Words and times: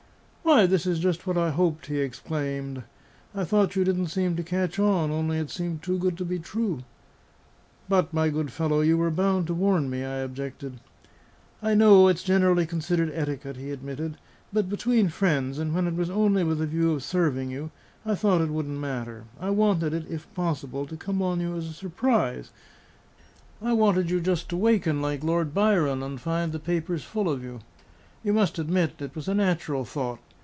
"Why, 0.43 0.65
this 0.65 0.85
is 0.85 0.99
just 0.99 1.25
what 1.25 1.37
I 1.37 1.49
hoped!" 1.49 1.85
he 1.85 1.99
exclaimed. 1.99 2.83
"I 3.33 3.45
thought 3.45 3.77
you 3.77 3.85
didn't 3.85 4.07
seem 4.07 4.35
to 4.35 4.43
catch 4.43 4.79
on; 4.79 5.09
only 5.09 5.37
it 5.37 5.49
seemed 5.49 5.81
too 5.81 5.97
good 5.97 6.17
to 6.17 6.25
be 6.25 6.39
true." 6.39 6.79
"But, 7.87 8.13
my 8.13 8.27
good 8.27 8.51
fellow, 8.51 8.81
you 8.81 8.97
were 8.97 9.11
bound 9.11 9.47
to 9.47 9.53
warn 9.53 9.89
me," 9.89 10.03
I 10.03 10.17
objected. 10.17 10.81
"I 11.61 11.73
know 11.73 12.09
it's 12.09 12.21
generally 12.23 12.65
considered 12.65 13.11
etiquette," 13.13 13.55
he 13.55 13.71
admitted; 13.71 14.17
"but 14.51 14.67
between 14.67 15.07
friends, 15.07 15.57
and 15.57 15.73
when 15.73 15.87
it 15.87 15.95
was 15.95 16.09
only 16.09 16.43
with 16.43 16.61
a 16.61 16.67
view 16.67 16.91
of 16.95 17.03
serving 17.03 17.49
you, 17.49 17.71
I 18.05 18.15
thought 18.15 18.41
it 18.41 18.49
wouldn't 18.49 18.77
matter. 18.79 19.23
I 19.39 19.51
wanted 19.51 19.93
it 19.93 20.05
(if 20.09 20.31
possible) 20.33 20.85
to 20.87 20.97
come 20.97 21.21
on 21.21 21.39
you 21.39 21.55
as 21.55 21.67
a 21.67 21.71
surprise; 21.73 22.51
I 23.61 23.71
wanted 23.71 24.09
you 24.11 24.19
just 24.19 24.49
to 24.49 24.57
waken, 24.57 25.01
like 25.01 25.23
Lord 25.23 25.53
Byron, 25.53 26.03
and 26.03 26.19
find 26.19 26.51
the 26.51 26.59
papers 26.59 27.05
full 27.05 27.29
of 27.29 27.41
you. 27.41 27.59
You 28.21 28.33
must 28.33 28.59
admit 28.59 28.95
it 28.99 29.15
was 29.15 29.29
a 29.29 29.33
natural 29.35 29.85
thought. 29.85 30.19